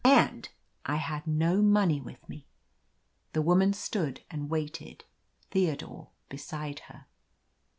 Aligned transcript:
and— 0.03 0.49
^I 0.87 0.97
had 0.97 1.27
no 1.27 1.61
money 1.61 2.01
with 2.01 2.27
me! 2.27 2.47
The 3.33 3.43
woman 3.43 3.71
stood 3.71 4.21
and 4.31 4.49
waited, 4.49 5.03
Theo 5.51 5.75
dore 5.75 6.09
beside 6.27 6.79
her. 6.89 7.05